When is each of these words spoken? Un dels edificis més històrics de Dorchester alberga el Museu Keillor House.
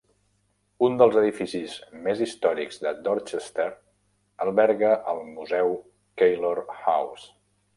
Un 0.85 0.95
dels 1.01 1.17
edificis 1.19 1.75
més 2.07 2.23
històrics 2.27 2.81
de 2.85 2.93
Dorchester 3.09 3.67
alberga 4.47 4.95
el 5.13 5.23
Museu 5.37 5.77
Keillor 6.23 6.65
House. 6.79 7.31